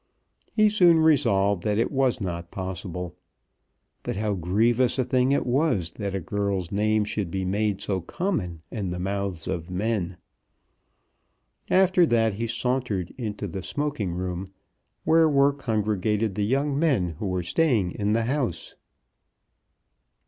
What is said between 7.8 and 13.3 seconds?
so common in the mouths of men! After that he sauntered